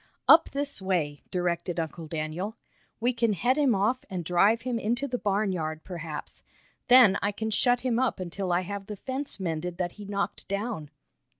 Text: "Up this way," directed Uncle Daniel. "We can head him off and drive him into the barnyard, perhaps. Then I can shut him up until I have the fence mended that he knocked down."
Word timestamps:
"Up 0.27 0.49
this 0.49 0.81
way," 0.81 1.21
directed 1.29 1.79
Uncle 1.79 2.07
Daniel. 2.07 2.55
"We 2.99 3.13
can 3.13 3.33
head 3.33 3.55
him 3.55 3.75
off 3.75 4.03
and 4.09 4.25
drive 4.25 4.63
him 4.63 4.79
into 4.79 5.07
the 5.07 5.19
barnyard, 5.19 5.83
perhaps. 5.83 6.41
Then 6.87 7.19
I 7.21 7.31
can 7.31 7.51
shut 7.51 7.81
him 7.81 7.99
up 7.99 8.19
until 8.19 8.51
I 8.51 8.61
have 8.61 8.87
the 8.87 8.95
fence 8.95 9.39
mended 9.39 9.77
that 9.77 9.91
he 10.01 10.05
knocked 10.05 10.47
down." 10.47 10.89